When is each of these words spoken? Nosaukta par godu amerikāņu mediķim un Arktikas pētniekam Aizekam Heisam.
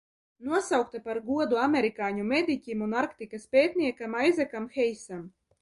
Nosaukta 0.45 1.01
par 1.09 1.19
godu 1.27 1.59
amerikāņu 1.65 2.25
mediķim 2.31 2.83
un 2.89 2.97
Arktikas 3.05 3.47
pētniekam 3.59 4.21
Aizekam 4.23 4.71
Heisam. 4.79 5.25